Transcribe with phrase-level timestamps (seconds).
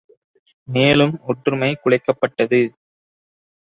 [0.67, 2.61] மேலும் ஒற்றுமை குலைக்கப்பட்டது.